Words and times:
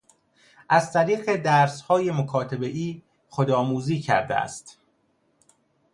از 0.69 0.93
طریق 0.93 1.35
درسهای 1.35 2.11
مکاتبهای 2.11 3.01
خودآموزی 3.29 3.99
کرده 3.99 4.35
است. 4.35 4.79